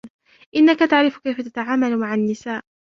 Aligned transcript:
إنك 0.55 0.79
تعرف 0.79 1.17
كيف 1.17 1.41
تتعامل 1.41 1.97
مع 1.99 2.13
النساء. 2.13 2.63